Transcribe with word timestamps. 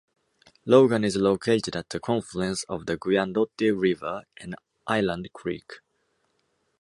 Logan 0.65 1.03
is 1.03 1.15
located 1.15 1.75
at 1.75 1.91
the 1.91 1.99
confluence 1.99 2.63
of 2.63 2.87
the 2.87 2.97
Guyandotte 2.97 3.71
River 3.79 4.23
and 4.37 4.55
Island 4.87 5.31
Creek. 5.31 5.73